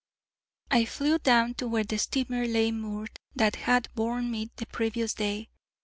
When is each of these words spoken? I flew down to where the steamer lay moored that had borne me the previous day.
I 0.71 0.85
flew 0.85 1.19
down 1.19 1.53
to 1.59 1.67
where 1.67 1.83
the 1.83 1.99
steamer 1.99 2.47
lay 2.47 2.71
moored 2.71 3.19
that 3.35 3.55
had 3.55 3.87
borne 3.93 4.31
me 4.31 4.49
the 4.55 4.65
previous 4.65 5.13
day. 5.13 5.51